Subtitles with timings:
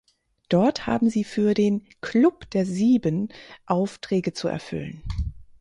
[0.49, 3.29] Dort haben sie für den „Club der Sieben“
[3.67, 5.03] Aufträge zu erfüllen.